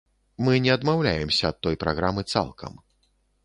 [0.45, 2.73] Мы не адмаўляемся ад той праграмы цалкам.